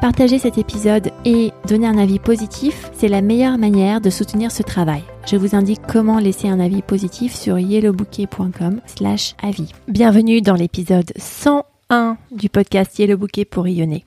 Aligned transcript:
Partager 0.00 0.38
cet 0.38 0.58
épisode 0.58 1.10
et 1.24 1.52
donner 1.66 1.86
un 1.86 1.96
avis 1.96 2.18
positif, 2.18 2.90
c'est 2.92 3.08
la 3.08 3.22
meilleure 3.22 3.56
manière 3.56 4.02
de 4.02 4.10
soutenir 4.10 4.52
ce 4.52 4.62
travail. 4.62 5.02
Je 5.26 5.36
vous 5.36 5.56
indique 5.56 5.80
comment 5.88 6.18
laisser 6.18 6.48
un 6.48 6.60
avis 6.60 6.82
positif 6.82 7.34
sur 7.34 7.58
yellowbouquet.com 7.58 8.82
slash 8.84 9.34
avis. 9.42 9.72
Bienvenue 9.88 10.42
dans 10.42 10.54
l'épisode 10.54 11.10
101 11.16 12.18
du 12.30 12.50
podcast 12.50 12.98
Yellow 12.98 13.16
Bouquet 13.16 13.46
pour 13.46 13.64
rayonner. 13.64 14.04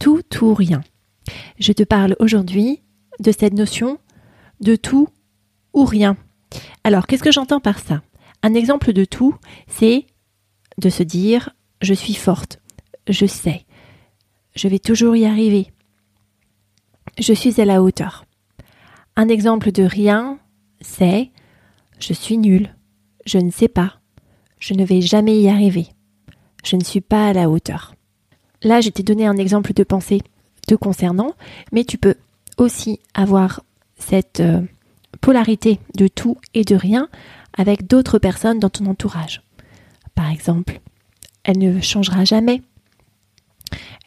Tout 0.00 0.24
ou 0.42 0.52
rien. 0.52 0.82
Je 1.60 1.72
te 1.72 1.84
parle 1.84 2.16
aujourd'hui 2.18 2.82
de 3.20 3.30
cette 3.30 3.54
notion 3.54 3.98
de 4.60 4.74
tout 4.74 5.08
ou 5.74 5.84
rien. 5.84 6.16
Alors, 6.82 7.06
qu'est-ce 7.06 7.22
que 7.22 7.32
j'entends 7.32 7.60
par 7.60 7.78
ça? 7.78 8.02
Un 8.42 8.54
exemple 8.54 8.92
de 8.92 9.04
tout, 9.04 9.36
c'est 9.68 10.06
de 10.78 10.90
se 10.90 11.04
dire 11.04 11.50
je 11.82 11.94
suis 11.94 12.14
forte, 12.14 12.60
je 13.08 13.26
sais, 13.26 13.64
je 14.54 14.68
vais 14.68 14.78
toujours 14.78 15.16
y 15.16 15.26
arriver. 15.26 15.72
Je 17.18 17.32
suis 17.32 17.60
à 17.60 17.64
la 17.64 17.82
hauteur. 17.82 18.24
Un 19.16 19.28
exemple 19.28 19.72
de 19.72 19.82
rien, 19.82 20.38
c'est 20.80 21.30
je 21.98 22.12
suis 22.12 22.38
nul, 22.38 22.74
je 23.26 23.38
ne 23.38 23.50
sais 23.50 23.68
pas, 23.68 24.00
je 24.58 24.74
ne 24.74 24.84
vais 24.84 25.02
jamais 25.02 25.38
y 25.40 25.48
arriver, 25.48 25.88
je 26.64 26.76
ne 26.76 26.84
suis 26.84 27.00
pas 27.00 27.28
à 27.28 27.32
la 27.32 27.50
hauteur. 27.50 27.94
Là, 28.62 28.80
je 28.80 28.90
t'ai 28.90 29.02
donné 29.02 29.26
un 29.26 29.36
exemple 29.36 29.72
de 29.72 29.84
pensée 29.84 30.22
te 30.66 30.74
concernant, 30.74 31.34
mais 31.72 31.84
tu 31.84 31.98
peux 31.98 32.14
aussi 32.58 33.00
avoir 33.14 33.62
cette 33.96 34.40
euh, 34.40 34.62
polarité 35.20 35.80
de 35.96 36.08
tout 36.08 36.38
et 36.54 36.64
de 36.64 36.76
rien 36.76 37.08
avec 37.56 37.86
d'autres 37.86 38.18
personnes 38.18 38.58
dans 38.58 38.70
ton 38.70 38.86
entourage. 38.86 39.42
Par 40.14 40.30
exemple, 40.30 40.80
elle 41.44 41.58
ne 41.58 41.80
changera 41.80 42.24
jamais, 42.24 42.62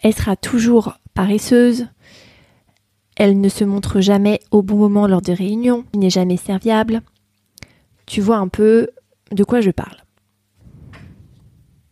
elle 0.04 0.14
sera 0.14 0.36
toujours 0.36 1.00
paresseuse. 1.14 1.88
Elle 3.16 3.40
ne 3.40 3.50
se 3.50 3.64
montre 3.64 4.02
jamais 4.02 4.40
au 4.52 4.62
bon 4.62 4.76
moment 4.76 5.08
lors 5.08 5.22
des 5.22 5.34
réunions. 5.34 5.86
N'est 5.96 6.10
jamais 6.10 6.38
serviable. 6.38 7.02
Tu 8.06 8.22
vois 8.22 8.38
un 8.38 8.50
peu 8.50 8.90
de 9.32 9.44
quoi 9.44 9.62
je 9.62 9.72
parle. 9.72 9.98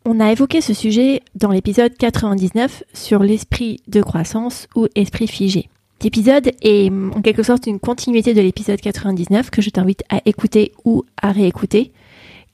On 0.03 0.19
a 0.19 0.31
évoqué 0.31 0.61
ce 0.61 0.73
sujet 0.73 1.21
dans 1.35 1.51
l'épisode 1.51 1.95
99 1.95 2.83
sur 2.93 3.23
l'esprit 3.23 3.79
de 3.87 4.01
croissance 4.01 4.67
ou 4.75 4.87
esprit 4.95 5.27
figé. 5.27 5.69
Cet 5.99 6.07
épisode 6.07 6.51
est 6.63 6.91
en 6.91 7.21
quelque 7.21 7.43
sorte 7.43 7.67
une 7.67 7.79
continuité 7.79 8.33
de 8.33 8.41
l'épisode 8.41 8.81
99 8.81 9.51
que 9.51 9.61
je 9.61 9.69
t'invite 9.69 10.03
à 10.09 10.19
écouter 10.25 10.71
ou 10.83 11.03
à 11.21 11.31
réécouter, 11.31 11.93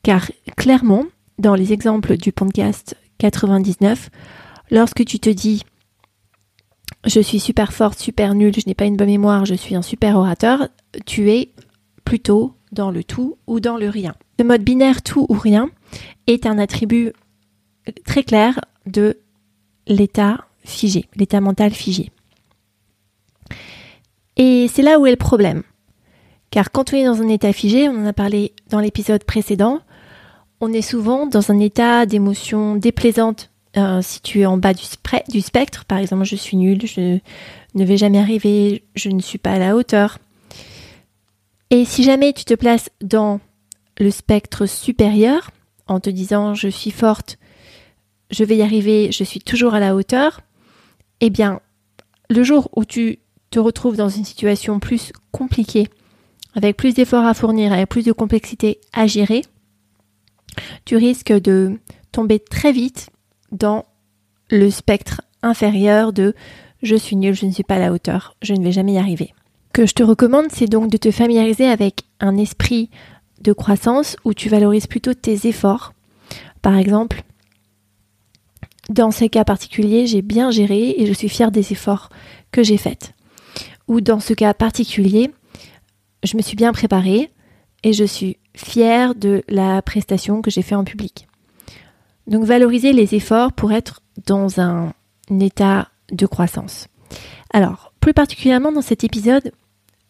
car 0.04 0.30
clairement, 0.58 1.06
dans 1.40 1.56
les 1.56 1.72
exemples 1.72 2.18
du 2.18 2.34
podcast 2.34 2.98
99, 3.20 4.10
Lorsque 4.70 5.06
tu 5.06 5.20
te 5.20 5.30
dis 5.30 5.64
je 7.06 7.20
suis 7.20 7.40
super 7.40 7.74
forte, 7.74 8.00
super 8.00 8.36
nulle, 8.36 8.54
je 8.56 8.68
n'ai 8.68 8.74
pas 8.74 8.86
une 8.86 8.98
bonne 8.98 9.08
mémoire, 9.08 9.46
je 9.46 9.54
suis 9.54 9.76
un 9.76 9.82
super 9.82 10.18
orateur, 10.18 10.68
tu 11.06 11.32
es 11.32 11.54
plutôt 12.04 12.54
dans 12.72 12.92
le 12.92 13.04
tout 13.04 13.38
ou 13.48 13.60
dans 13.60 13.78
le 13.78 13.90
rien. 13.90 14.16
Le 14.40 14.46
mode 14.46 14.64
binaire 14.64 15.02
tout 15.02 15.26
ou 15.30 15.34
rien 15.34 15.70
est 16.28 16.46
un 16.46 16.58
attribut 16.58 17.14
très 18.06 18.24
clair 18.24 18.60
de 18.86 19.20
l'état 19.88 20.46
figé, 20.64 21.06
l'état 21.16 21.40
mental 21.40 21.72
figé. 21.72 22.12
Et 24.36 24.68
c'est 24.68 24.84
là 24.84 25.00
où 25.00 25.06
est 25.06 25.12
le 25.12 25.18
problème. 25.18 25.64
Car 26.52 26.72
quand 26.72 26.94
on 26.94 26.98
est 26.98 27.06
dans 27.06 27.22
un 27.22 27.30
état 27.30 27.54
figé, 27.54 27.90
on 27.90 28.04
en 28.04 28.06
a 28.06 28.14
parlé 28.14 28.54
dans 28.70 28.80
l'épisode 28.80 29.24
précédent, 29.24 29.80
on 30.60 30.74
est 30.74 30.82
souvent 30.82 31.26
dans 31.26 31.52
un 31.52 31.60
état 31.60 32.06
d'émotion 32.06 32.76
déplaisante 32.76 33.50
euh, 33.78 34.02
si 34.02 34.22
tu 34.22 34.42
es 34.42 34.46
en 34.46 34.58
bas 34.58 34.74
du, 34.74 35.42
spectre, 35.42 35.86
par 35.86 36.00
exemple, 36.00 36.24
je 36.24 36.36
suis 36.36 36.58
nulle, 36.58 36.86
je 36.86 37.20
ne 37.76 37.86
vais 37.86 37.98
jamais 37.98 38.18
arriver, 38.18 38.84
je 38.96 39.10
ne 39.10 39.22
suis 39.22 39.38
pas 39.38 39.52
à 39.52 39.60
la 39.60 39.76
hauteur. 39.76 40.18
Et 41.70 41.86
si 41.86 42.04
jamais 42.04 42.34
tu 42.34 42.44
te 42.44 42.54
places 42.54 42.90
dans 43.02 43.40
le 44.00 44.10
spectre 44.10 44.66
supérieur, 44.66 45.52
en 45.88 46.00
te 46.00 46.10
disant 46.10 46.54
je 46.54 46.70
suis 46.70 46.92
forte, 46.92 47.38
je 48.32 48.44
vais 48.44 48.58
y 48.58 48.62
arriver, 48.62 49.12
je 49.12 49.24
suis 49.24 49.42
toujours 49.42 49.74
à 49.74 49.80
la 49.80 49.96
hauteur, 49.96 50.42
eh 51.22 51.30
bien, 51.30 51.60
le 52.30 52.44
jour 52.44 52.70
où 52.76 52.84
tu 52.84 53.20
te 53.52 53.60
retrouves 53.60 53.96
dans 53.96 54.10
une 54.10 54.26
situation 54.26 54.80
plus 54.80 55.14
compliquée, 55.32 55.88
avec 56.56 56.78
plus 56.78 56.94
d'efforts 56.94 57.26
à 57.26 57.34
fournir, 57.34 57.74
avec 57.74 57.90
plus 57.90 58.06
de 58.06 58.12
complexité 58.12 58.80
à 58.92 59.06
gérer, 59.08 59.44
tu 60.86 60.96
risques 60.96 61.32
de 61.34 61.80
tomber 62.12 62.40
très 62.40 62.72
vite 62.72 63.10
dans 63.52 63.86
le 64.50 64.70
spectre 64.70 65.22
inférieur 65.42 66.14
de 66.14 66.34
je 66.84 66.96
suis 66.96 67.16
nul, 67.16 67.34
je 67.34 67.46
ne 67.46 67.52
suis 67.52 67.64
pas 67.64 67.76
à 67.76 67.80
la 67.80 67.92
hauteur, 67.92 68.36
je 68.42 68.54
ne 68.54 68.64
vais 68.64 68.72
jamais 68.72 68.94
y 68.94 68.98
arriver. 68.98 69.34
Que 69.74 69.86
je 69.86 69.94
te 69.94 70.04
recommande, 70.04 70.48
c'est 70.52 70.68
donc 70.68 70.92
de 70.92 70.98
te 70.98 71.12
familiariser 71.12 71.66
avec 71.66 72.04
un 72.20 72.38
esprit 72.38 72.90
de 73.42 73.54
croissance 73.54 74.16
où 74.26 74.34
tu 74.34 74.50
valorises 74.50 74.88
plutôt 74.88 75.14
tes 75.14 75.48
efforts. 75.48 75.94
Par 76.62 76.78
exemple, 76.78 77.24
dans 78.90 79.12
ce 79.12 79.26
cas 79.26 79.44
particulier, 79.44 80.08
j'ai 80.08 80.22
bien 80.22 80.52
géré 80.52 80.96
et 80.98 81.06
je 81.06 81.14
suis 81.14 81.30
fière 81.30 81.52
des 81.52 81.72
efforts 81.72 82.10
que 82.52 82.64
j'ai 82.64 82.78
faits. 82.78 83.14
Ou 83.88 84.02
dans 84.02 84.20
ce 84.20 84.34
cas 84.34 84.54
particulier, 84.54 85.32
je 86.24 86.38
me 86.38 86.42
suis 86.42 86.56
bien 86.56 86.74
préparée 86.74 87.32
et 87.84 87.94
je 87.94 88.04
suis 88.04 88.38
fière 88.56 89.16
de 89.16 89.44
la 89.48 89.82
prestation 89.82 90.42
que 90.42 90.52
j'ai 90.52 90.62
faite 90.62 90.78
en 90.78 90.84
public. 90.84 91.27
Donc 92.28 92.44
valoriser 92.44 92.94
les 92.94 93.16
efforts 93.16 93.54
pour 93.54 93.72
être 93.72 94.02
dans 94.26 94.60
un, 94.60 94.94
état 95.42 95.90
de 96.12 96.26
croissance. 96.26 96.88
Alors, 97.52 97.92
plus 98.00 98.14
particulièrement 98.14 98.72
dans 98.72 98.82
cet 98.82 99.04
épisode, 99.04 99.52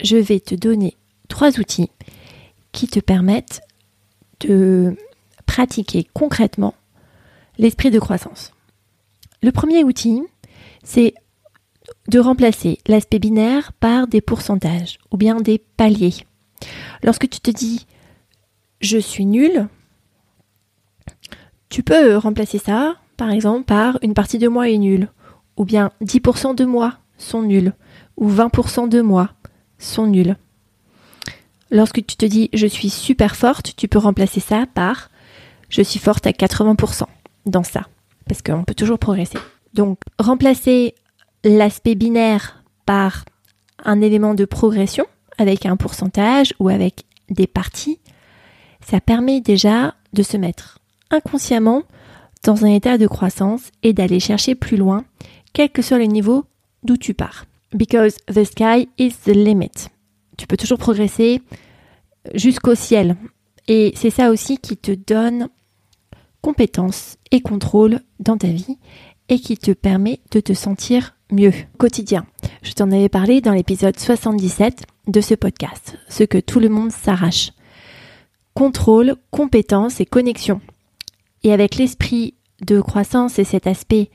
je 0.04 0.18
vais 0.18 0.40
te 0.40 0.54
donner 0.54 0.96
trois 1.28 1.60
outils 1.60 1.90
qui 2.72 2.88
te 2.88 3.00
permettent 3.00 3.62
de 4.42 4.96
pratiquer 5.48 6.08
concrètement 6.14 6.76
l'esprit 7.58 7.90
de 7.90 8.00
croissance. 8.00 8.54
Le 9.42 9.52
premier 9.52 9.84
outil, 9.84 10.22
c'est 10.84 11.16
de 12.10 12.20
remplacer 12.20 12.80
l'aspect 12.88 13.20
binaire 13.20 13.74
par 13.74 14.08
des 14.08 14.22
pourcentages 14.22 15.00
ou 15.12 15.18
bien 15.18 15.42
des 15.42 15.58
paliers. 15.58 16.26
Lorsque 17.02 17.30
tu 17.30 17.40
te 17.40 17.52
dis 17.52 17.88
je 18.82 18.98
suis 18.98 19.26
nul, 19.26 19.68
tu 21.70 21.84
peux 21.84 22.18
remplacer 22.18 22.58
ça, 22.58 22.96
par 23.18 23.32
exemple, 23.32 23.66
par 23.66 24.00
une 24.02 24.14
partie 24.14 24.38
de 24.38 24.48
moi 24.48 24.70
est 24.70 24.78
nulle, 24.78 25.10
ou 25.58 25.66
bien 25.66 25.92
10% 26.04 26.56
de 26.56 26.66
moi 26.66 26.94
sont 27.18 27.42
nuls, 27.42 27.74
ou 28.16 28.32
20% 28.32 28.90
de 28.90 29.02
moi 29.02 29.32
sont 29.80 30.08
nuls. 30.08 30.38
Lorsque 31.70 32.06
tu 32.06 32.16
te 32.16 32.26
dis 32.26 32.50
je 32.54 32.68
suis 32.68 32.90
super 32.90 33.36
forte, 33.36 33.76
tu 33.76 33.88
peux 33.88 34.00
remplacer 34.00 34.40
ça 34.40 34.66
par 34.74 35.10
je 35.70 35.82
suis 35.82 36.00
forte 36.00 36.26
à 36.26 36.32
80% 36.32 37.04
dans 37.46 37.64
ça, 37.64 37.88
parce 38.28 38.42
qu'on 38.42 38.64
peut 38.64 38.76
toujours 38.76 39.00
progresser. 39.00 39.38
Donc 39.74 40.00
remplacer 40.18 40.96
l'aspect 41.44 41.96
binaire 41.96 42.64
par 42.86 43.26
un 43.84 44.02
élément 44.02 44.34
de 44.34 44.46
progression 44.46 45.06
avec 45.38 45.66
un 45.66 45.76
pourcentage 45.76 46.54
ou 46.60 46.70
avec 46.70 47.04
des 47.30 47.48
parties, 47.48 48.00
ça 48.80 49.02
permet 49.02 49.42
déjà 49.42 49.96
de 50.14 50.24
se 50.24 50.38
mettre 50.38 50.80
inconsciemment 51.12 51.84
dans 52.44 52.66
un 52.66 52.70
état 52.70 52.98
de 52.98 53.08
croissance 53.08 53.72
et 53.84 53.94
d'aller 53.94 54.20
chercher 54.20 54.56
plus 54.56 54.78
loin, 54.78 55.06
quel 55.54 55.70
que 55.70 55.82
soit 55.82 55.98
le 55.98 56.06
niveau 56.06 56.46
d'où 56.84 56.98
tu 56.98 57.14
pars. 57.14 57.46
Because 57.74 58.16
the 58.34 58.44
sky 58.44 58.88
is 58.98 59.14
the 59.26 59.36
limit. 59.36 59.90
Tu 60.38 60.48
peux 60.48 60.58
toujours 60.58 60.78
progresser 60.78 61.42
jusqu'au 62.34 62.76
ciel. 62.76 63.18
Et 63.68 63.94
c'est 63.96 64.10
ça 64.10 64.30
aussi 64.30 64.58
qui 64.58 64.78
te 64.78 64.92
donne 64.92 65.50
compétence 66.42 67.18
et 67.32 67.42
contrôle 67.42 68.00
dans 68.20 68.38
ta 68.38 68.48
vie 68.48 68.78
et 69.30 69.40
qui 69.40 69.58
te 69.58 69.72
permet 69.72 70.22
de 70.32 70.40
te 70.40 70.54
sentir 70.54 71.16
mieux 71.32 71.52
quotidien. 71.78 72.26
Je 72.62 72.72
t'en 72.72 72.92
avais 72.92 73.10
parlé 73.10 73.42
dans 73.42 73.52
l'épisode 73.52 74.00
77 74.00 74.86
de 75.08 75.22
ce 75.22 75.36
podcast, 75.36 75.98
ce 76.08 76.24
que 76.24 76.38
tout 76.38 76.60
le 76.60 76.70
monde 76.70 76.92
s'arrache. 76.92 77.52
Contrôle, 78.54 79.16
compétence 79.32 80.00
et 80.00 80.06
connexion. 80.06 80.62
Et 81.48 81.54
avec 81.54 81.78
l'esprit 81.78 82.34
de 82.60 82.82
croissance 82.82 83.40
et 83.40 83.46
cet 83.46 83.68
aspect 83.68 84.12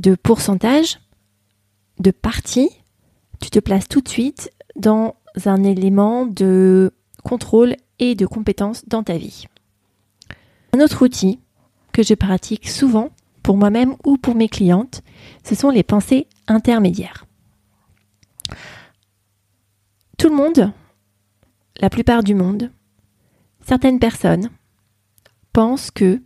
de 0.00 0.16
pourcentage, 0.16 0.98
de 2.00 2.10
partie, 2.10 2.68
tu 3.40 3.50
te 3.50 3.60
places 3.60 3.86
tout 3.86 4.00
de 4.00 4.08
suite 4.08 4.50
dans 4.74 5.14
un 5.44 5.62
élément 5.62 6.26
de 6.26 6.92
contrôle 7.22 7.76
et 8.00 8.16
de 8.16 8.26
compétence 8.26 8.82
dans 8.88 9.04
ta 9.04 9.16
vie. 9.16 9.44
Un 10.72 10.80
autre 10.80 11.02
outil 11.04 11.38
que 11.92 12.02
je 12.02 12.14
pratique 12.14 12.68
souvent 12.68 13.10
pour 13.44 13.56
moi-même 13.56 13.94
ou 14.04 14.16
pour 14.16 14.34
mes 14.34 14.48
clientes, 14.48 15.02
ce 15.44 15.54
sont 15.54 15.70
les 15.70 15.84
pensées 15.84 16.26
intermédiaires. 16.48 17.26
Tout 20.18 20.30
le 20.30 20.34
monde, 20.34 20.72
la 21.80 21.90
plupart 21.90 22.24
du 22.24 22.34
monde, 22.34 22.72
certaines 23.64 24.00
personnes 24.00 24.50
pensent 25.52 25.92
que 25.92 26.20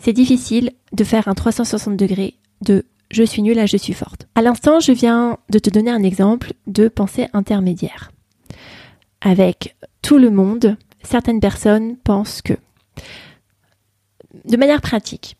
c'est 0.00 0.12
difficile 0.12 0.72
de 0.92 1.04
faire 1.04 1.28
un 1.28 1.34
360 1.34 1.96
degrés 1.96 2.34
de 2.62 2.84
je 3.10 3.22
suis 3.22 3.42
nulle 3.42 3.58
à 3.58 3.66
je 3.66 3.76
suis 3.76 3.92
forte. 3.92 4.26
À 4.34 4.42
l'instant, 4.42 4.80
je 4.80 4.92
viens 4.92 5.38
de 5.50 5.58
te 5.58 5.70
donner 5.70 5.90
un 5.90 6.02
exemple 6.02 6.52
de 6.66 6.88
pensée 6.88 7.28
intermédiaire. 7.32 8.10
Avec 9.20 9.76
tout 10.02 10.18
le 10.18 10.30
monde, 10.30 10.76
certaines 11.02 11.40
personnes 11.40 11.96
pensent 11.96 12.42
que, 12.42 12.54
de 14.44 14.56
manière 14.56 14.80
pratique, 14.80 15.36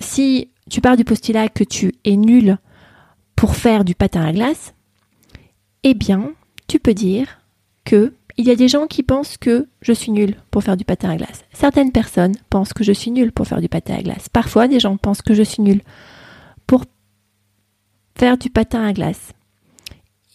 si 0.00 0.50
tu 0.68 0.80
pars 0.80 0.96
du 0.96 1.04
postulat 1.04 1.48
que 1.48 1.64
tu 1.64 1.94
es 2.04 2.16
nul 2.16 2.58
pour 3.36 3.54
faire 3.54 3.84
du 3.84 3.94
patin 3.94 4.22
à 4.22 4.32
glace, 4.32 4.74
eh 5.84 5.94
bien, 5.94 6.32
tu 6.66 6.80
peux 6.80 6.94
dire 6.94 7.40
que 7.84 8.12
il 8.38 8.46
y 8.46 8.50
a 8.50 8.56
des 8.56 8.68
gens 8.68 8.86
qui 8.86 9.02
pensent 9.02 9.38
que 9.38 9.68
je 9.80 9.92
suis 9.92 10.12
nul 10.12 10.36
pour 10.50 10.62
faire 10.62 10.76
du 10.76 10.84
patin 10.84 11.10
à 11.10 11.16
glace. 11.16 11.44
Certaines 11.52 11.92
personnes 11.92 12.34
pensent 12.50 12.74
que 12.74 12.84
je 12.84 12.92
suis 12.92 13.10
nul 13.10 13.32
pour 13.32 13.46
faire 13.46 13.60
du 13.60 13.68
patin 13.68 13.94
à 13.94 14.02
glace. 14.02 14.28
Parfois, 14.28 14.68
des 14.68 14.80
gens 14.80 14.96
pensent 14.96 15.22
que 15.22 15.34
je 15.34 15.42
suis 15.42 15.62
nul 15.62 15.80
pour 16.66 16.84
faire 18.14 18.36
du 18.36 18.50
patin 18.50 18.84
à 18.84 18.92
glace. 18.92 19.32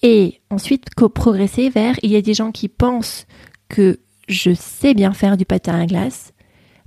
Et 0.01 0.41
ensuite, 0.49 0.89
progresser 0.95 1.69
vers, 1.69 1.95
il 2.01 2.11
y 2.11 2.15
a 2.15 2.21
des 2.21 2.33
gens 2.33 2.51
qui 2.51 2.69
pensent 2.69 3.27
que 3.69 3.99
je 4.27 4.53
sais 4.53 4.93
bien 4.93 5.13
faire 5.13 5.37
du 5.37 5.45
patin 5.45 5.79
à 5.79 5.85
glace. 5.85 6.33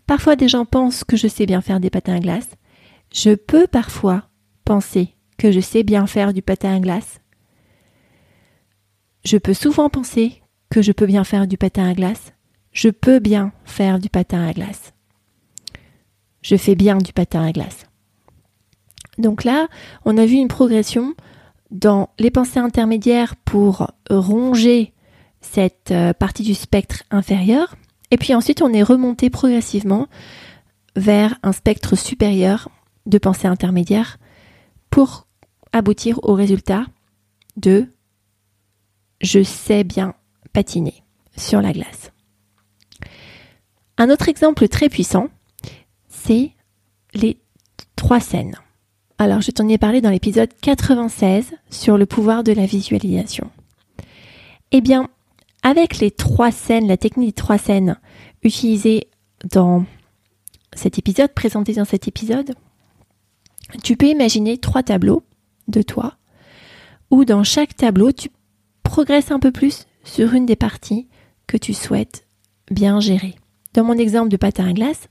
Parfois, 0.06 0.34
des 0.34 0.48
gens 0.48 0.64
pensent 0.64 1.04
que 1.04 1.16
je 1.16 1.28
sais 1.28 1.46
bien 1.46 1.60
faire 1.60 1.78
des 1.78 1.90
patins 1.90 2.16
à 2.16 2.20
glace. 2.20 2.48
Je 3.12 3.34
peux 3.34 3.68
parfois 3.68 4.24
penser 4.64 5.14
que 5.38 5.52
je 5.52 5.60
sais 5.60 5.84
bien 5.84 6.06
faire 6.06 6.32
du 6.32 6.42
patin 6.42 6.74
à 6.74 6.80
glace. 6.80 7.20
Je 9.24 9.38
peux 9.38 9.54
souvent 9.54 9.88
penser 9.88 10.42
je 10.82 10.92
peux 10.92 11.06
bien 11.06 11.24
faire 11.24 11.46
du 11.46 11.56
patin 11.56 11.88
à 11.88 11.94
glace. 11.94 12.32
Je 12.72 12.88
peux 12.88 13.18
bien 13.18 13.52
faire 13.64 13.98
du 13.98 14.08
patin 14.08 14.46
à 14.46 14.52
glace. 14.52 14.92
Je 16.42 16.56
fais 16.56 16.74
bien 16.74 16.98
du 16.98 17.12
patin 17.12 17.42
à 17.44 17.52
glace. 17.52 17.86
Donc 19.18 19.44
là, 19.44 19.68
on 20.04 20.18
a 20.18 20.26
vu 20.26 20.34
une 20.34 20.48
progression 20.48 21.14
dans 21.70 22.10
les 22.18 22.30
pensées 22.30 22.58
intermédiaires 22.58 23.36
pour 23.36 23.90
ronger 24.10 24.92
cette 25.40 25.90
euh, 25.90 26.12
partie 26.12 26.42
du 26.42 26.54
spectre 26.54 27.02
inférieur. 27.10 27.76
Et 28.10 28.16
puis 28.16 28.34
ensuite, 28.34 28.62
on 28.62 28.72
est 28.72 28.82
remonté 28.82 29.30
progressivement 29.30 30.08
vers 30.96 31.36
un 31.42 31.52
spectre 31.52 31.96
supérieur 31.96 32.68
de 33.06 33.18
pensée 33.18 33.48
intermédiaire 33.48 34.18
pour 34.90 35.26
aboutir 35.72 36.20
au 36.22 36.34
résultat 36.34 36.86
de 37.56 37.88
je 39.20 39.42
sais 39.42 39.84
bien 39.84 40.14
patiner 40.52 41.02
sur 41.36 41.60
la 41.60 41.72
glace. 41.72 42.12
Un 43.96 44.10
autre 44.10 44.28
exemple 44.28 44.68
très 44.68 44.88
puissant, 44.88 45.28
c'est 46.08 46.52
les 47.14 47.38
trois 47.96 48.20
scènes. 48.20 48.56
Alors, 49.18 49.40
je 49.40 49.52
t'en 49.52 49.68
ai 49.68 49.78
parlé 49.78 50.00
dans 50.00 50.10
l'épisode 50.10 50.50
96 50.60 51.54
sur 51.70 51.96
le 51.96 52.06
pouvoir 52.06 52.42
de 52.42 52.52
la 52.52 52.66
visualisation. 52.66 53.50
Eh 54.72 54.80
bien, 54.80 55.08
avec 55.62 55.98
les 55.98 56.10
trois 56.10 56.50
scènes, 56.50 56.88
la 56.88 56.96
technique 56.96 57.28
des 57.28 57.32
trois 57.32 57.58
scènes 57.58 57.96
utilisée 58.42 59.08
dans 59.44 59.84
cet 60.74 60.98
épisode, 60.98 61.32
présentée 61.32 61.74
dans 61.74 61.84
cet 61.84 62.08
épisode, 62.08 62.54
tu 63.82 63.96
peux 63.96 64.06
imaginer 64.06 64.58
trois 64.58 64.82
tableaux 64.82 65.22
de 65.68 65.82
toi, 65.82 66.16
où 67.10 67.24
dans 67.24 67.44
chaque 67.44 67.76
tableau, 67.76 68.10
tu 68.12 68.30
progresses 68.82 69.30
un 69.30 69.38
peu 69.38 69.52
plus 69.52 69.86
sur 70.04 70.34
une 70.34 70.46
des 70.46 70.56
parties 70.56 71.08
que 71.46 71.56
tu 71.56 71.74
souhaites 71.74 72.26
bien 72.70 73.00
gérer. 73.00 73.34
Dans 73.74 73.84
mon 73.84 73.98
exemple 73.98 74.28
de 74.28 74.36
patin 74.36 74.68
à 74.68 74.72
glace, 74.72 75.08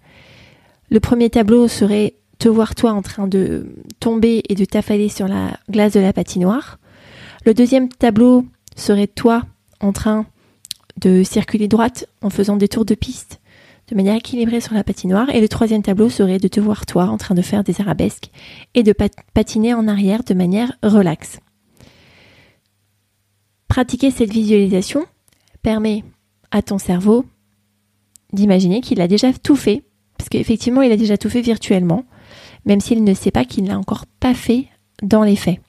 le 0.89 0.99
premier 0.99 1.29
tableau 1.29 1.67
serait 1.67 2.15
te 2.39 2.47
voir 2.49 2.75
toi 2.75 2.91
en 2.91 3.01
train 3.01 3.27
de 3.27 3.67
tomber 3.99 4.43
et 4.49 4.55
de 4.55 4.65
t'affaler 4.65 5.09
sur 5.09 5.27
la 5.27 5.57
glace 5.69 5.93
de 5.93 5.99
la 5.99 6.13
patinoire. 6.13 6.79
Le 7.45 7.53
deuxième 7.53 7.89
tableau 7.89 8.45
serait 8.75 9.07
toi 9.07 9.43
en 9.79 9.91
train 9.91 10.25
de 10.97 11.23
circuler 11.23 11.67
droite 11.67 12.07
en 12.21 12.29
faisant 12.29 12.55
des 12.55 12.67
tours 12.67 12.85
de 12.85 12.95
piste 12.95 13.39
de 13.89 13.95
manière 13.95 14.15
équilibrée 14.15 14.61
sur 14.61 14.73
la 14.73 14.83
patinoire. 14.83 15.29
Et 15.29 15.41
le 15.41 15.49
troisième 15.49 15.83
tableau 15.83 16.09
serait 16.09 16.39
de 16.39 16.47
te 16.47 16.59
voir 16.59 16.85
toi 16.85 17.05
en 17.05 17.17
train 17.17 17.35
de 17.35 17.41
faire 17.41 17.63
des 17.63 17.81
arabesques 17.81 18.29
et 18.73 18.83
de 18.83 18.93
patiner 19.33 19.73
en 19.73 19.87
arrière 19.87 20.23
de 20.23 20.33
manière 20.33 20.71
relaxe. 20.83 21.39
Pratiquer 23.73 24.11
cette 24.11 24.31
visualisation 24.31 25.03
permet 25.63 26.03
à 26.51 26.61
ton 26.61 26.77
cerveau 26.77 27.25
d'imaginer 28.31 28.81
qu'il 28.81 29.01
a 29.01 29.07
déjà 29.07 29.33
tout 29.33 29.55
fait, 29.55 29.81
parce 30.15 30.29
qu'effectivement 30.29 30.83
il 30.83 30.91
a 30.91 30.95
déjà 30.95 31.17
tout 31.17 31.31
fait 31.31 31.41
virtuellement, 31.41 32.05
même 32.65 32.79
s'il 32.79 33.03
ne 33.03 33.15
sait 33.15 33.31
pas 33.31 33.45
qu'il 33.45 33.63
n'a 33.63 33.79
encore 33.79 34.05
pas 34.19 34.35
fait 34.35 34.67
dans 35.01 35.23
les 35.23 35.35
faits. 35.35 35.59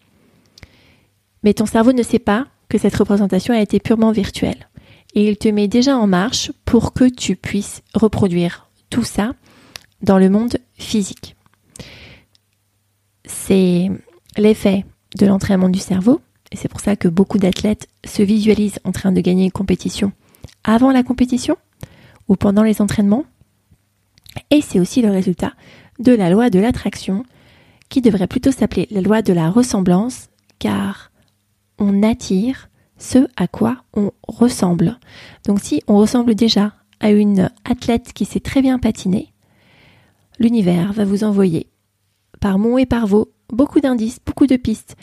Mais 1.45 1.55
ton 1.55 1.65
cerveau 1.65 1.95
ne 1.95 2.03
sait 2.03 2.19
pas 2.19 2.47
que 2.69 2.77
cette 2.77 2.95
représentation 2.95 3.55
a 3.55 3.63
été 3.63 3.81
purement 3.81 4.13
virtuelle. 4.13 4.69
Et 5.15 5.27
il 5.27 5.39
te 5.39 5.49
met 5.49 5.67
déjà 5.67 5.97
en 5.97 6.07
marche 6.07 6.53
pour 6.67 6.93
que 6.93 7.09
tu 7.09 7.37
puisses 7.37 7.81
reproduire 7.95 8.69
tout 8.91 9.05
ça 9.05 9.33
dans 10.03 10.19
le 10.19 10.29
monde 10.29 10.59
physique. 10.75 11.37
C'est 13.25 13.91
l'effet 14.37 14.85
de 15.17 15.25
l'entraînement 15.25 15.71
du 15.71 15.79
cerveau, 15.79 16.21
et 16.55 16.57
c'est 16.57 16.69
pour 16.69 16.79
ça 16.79 16.95
que 16.95 17.09
beaucoup 17.09 17.39
d'athlètes 17.39 17.89
se 18.05 18.23
visualisent 18.23 18.79
en 18.85 18.93
train 18.93 19.11
de 19.11 19.21
gagner 19.21 19.47
une 19.47 19.51
compétition 19.51 20.13
avant 20.63 20.93
la 20.93 21.03
compétition 21.03 21.57
ou 22.29 22.37
pendant 22.37 22.63
les 22.63 22.81
entraînements. 22.81 23.25
Et 24.53 24.61
c'est 24.61 24.79
aussi 24.79 25.03
le 25.03 25.11
résultat 25.11 25.55
de 25.99 26.13
la 26.13 26.31
loi 26.31 26.51
de 26.51 26.61
l'attraction, 26.61 27.25
qui 27.89 28.03
devrait 28.03 28.29
plutôt 28.29 28.53
s'appeler 28.53 28.87
la 28.93 29.01
loi 29.01 29.21
de 29.21 29.33
la 29.33 29.51
ressemblance, 29.51 30.29
car 30.61 31.11
on 31.81 32.05
attire 32.05 32.69
ce 32.99 33.27
à 33.37 33.49
quoi 33.49 33.83
on 33.93 34.13
ressemble. 34.29 35.01
Donc 35.47 35.59
si 35.59 35.83
on 35.89 35.99
ressemble 35.99 36.37
déjà 36.37 36.73
à 37.01 37.11
une 37.11 37.51
athlète 37.65 38.13
qui 38.13 38.27
sait 38.27 38.39
très 38.39 38.63
bien 38.63 38.79
patiner, 38.79 39.33
l'univers 40.39 40.93
va 40.93 41.05
vous 41.05 41.25
envoyer 41.25 41.67
par 42.39 42.61
mon 42.61 42.79
et 42.79 42.87
par 42.87 43.09
vos 43.09 43.33
beaucoup 43.49 43.81
d'indices, 43.81 44.21
beaucoup 44.25 44.47
de 44.47 44.57
pistes, 44.57 44.95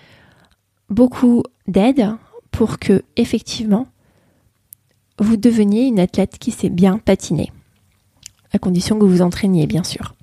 beaucoup 0.91 1.43
d'aide 1.67 2.11
pour 2.51 2.77
que 2.77 3.01
effectivement 3.15 3.87
vous 5.17 5.37
deveniez 5.37 5.85
une 5.85 5.99
athlète 5.99 6.37
qui 6.37 6.51
sait 6.51 6.69
bien 6.69 6.97
patiner. 6.97 7.51
À 8.53 8.59
condition 8.59 8.99
que 8.99 9.05
vous 9.05 9.21
entraîniez 9.21 9.65
bien 9.65 9.83
sûr. 9.83 10.15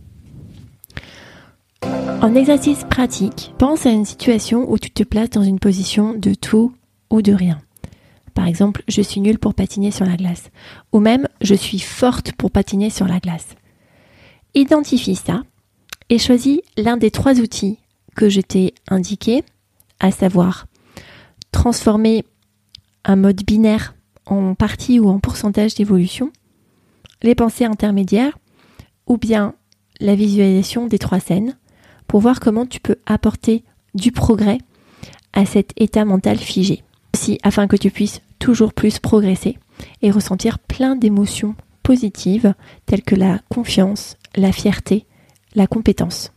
En 2.20 2.34
exercice 2.34 2.84
pratique, 2.84 3.54
pense 3.58 3.86
à 3.86 3.90
une 3.90 4.04
situation 4.04 4.70
où 4.70 4.78
tu 4.78 4.90
te 4.90 5.04
places 5.04 5.30
dans 5.30 5.44
une 5.44 5.60
position 5.60 6.14
de 6.14 6.34
tout 6.34 6.74
ou 7.10 7.22
de 7.22 7.32
rien. 7.32 7.60
Par 8.34 8.46
exemple, 8.46 8.82
je 8.88 9.02
suis 9.02 9.20
nulle 9.20 9.38
pour 9.38 9.54
patiner 9.54 9.90
sur 9.90 10.04
la 10.04 10.16
glace. 10.16 10.50
Ou 10.92 11.00
même, 11.00 11.28
je 11.40 11.54
suis 11.54 11.78
forte 11.78 12.32
pour 12.32 12.50
patiner 12.50 12.90
sur 12.90 13.06
la 13.06 13.20
glace. 13.20 13.46
Identifie 14.54 15.16
ça 15.16 15.42
et 16.08 16.18
choisis 16.18 16.60
l'un 16.76 16.96
des 16.96 17.10
trois 17.10 17.40
outils 17.40 17.78
que 18.16 18.28
je 18.28 18.40
t'ai 18.40 18.74
indiqués, 18.88 19.44
à 20.00 20.10
savoir 20.10 20.66
transformer 21.52 22.24
un 23.04 23.16
mode 23.16 23.42
binaire 23.44 23.94
en 24.26 24.54
partie 24.54 25.00
ou 25.00 25.08
en 25.08 25.18
pourcentage 25.18 25.74
d'évolution, 25.74 26.30
les 27.22 27.34
pensées 27.34 27.64
intermédiaires, 27.64 28.38
ou 29.06 29.16
bien 29.16 29.54
la 30.00 30.14
visualisation 30.14 30.86
des 30.86 30.98
trois 30.98 31.20
scènes, 31.20 31.56
pour 32.06 32.20
voir 32.20 32.40
comment 32.40 32.66
tu 32.66 32.80
peux 32.80 32.96
apporter 33.06 33.64
du 33.94 34.12
progrès 34.12 34.58
à 35.32 35.46
cet 35.46 35.72
état 35.76 36.04
mental 36.04 36.38
figé. 36.38 36.82
Aussi, 37.14 37.38
afin 37.42 37.66
que 37.66 37.76
tu 37.76 37.90
puisses 37.90 38.20
toujours 38.38 38.72
plus 38.72 38.98
progresser 38.98 39.58
et 40.02 40.10
ressentir 40.10 40.58
plein 40.58 40.96
d'émotions 40.96 41.54
positives 41.82 42.54
telles 42.86 43.02
que 43.02 43.14
la 43.14 43.40
confiance, 43.48 44.16
la 44.36 44.52
fierté, 44.52 45.06
la 45.54 45.66
compétence. 45.66 46.32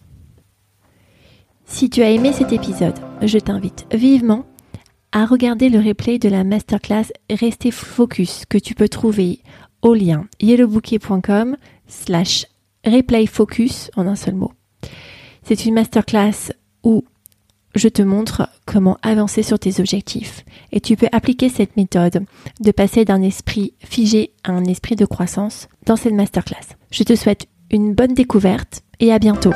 Si 1.82 1.90
tu 1.90 2.04
as 2.04 2.12
aimé 2.12 2.32
cet 2.32 2.54
épisode, 2.54 2.94
je 3.24 3.40
t'invite 3.40 3.88
vivement 3.92 4.46
à 5.12 5.26
regarder 5.26 5.68
le 5.68 5.80
replay 5.80 6.20
de 6.20 6.30
la 6.30 6.44
masterclass 6.44 7.06
Rester 7.28 7.72
Focus 7.72 8.46
que 8.48 8.60
tu 8.60 8.76
peux 8.76 8.88
trouver 8.88 9.40
au 9.82 9.96
lien 9.96 10.28
yellowbouquet.com 10.40 11.58
slash 11.88 12.46
replay 12.86 13.26
focus 13.26 13.90
en 13.96 14.06
un 14.06 14.16
seul 14.16 14.36
mot. 14.36 14.52
C'est 15.42 15.66
une 15.66 15.74
masterclass 15.74 16.54
où 16.84 17.04
je 17.74 17.88
te 17.88 18.04
montre 18.04 18.48
comment 18.68 19.00
avancer 19.02 19.42
sur 19.42 19.58
tes 19.58 19.80
objectifs. 19.80 20.46
Et 20.72 20.82
tu 20.82 20.96
peux 20.96 21.10
appliquer 21.12 21.50
cette 21.50 21.78
méthode 21.78 22.26
de 22.60 22.72
passer 22.72 23.06
d'un 23.06 23.24
esprit 23.24 23.74
figé 23.80 24.34
à 24.44 24.52
un 24.52 24.66
esprit 24.66 24.96
de 24.96 25.06
croissance 25.06 25.68
dans 25.88 25.96
cette 25.96 26.14
masterclass. 26.14 26.76
Je 26.92 27.02
te 27.02 27.16
souhaite 27.16 27.48
une 27.72 27.96
bonne 27.96 28.14
découverte 28.14 28.84
et 29.00 29.12
à 29.12 29.18
bientôt. 29.18 29.54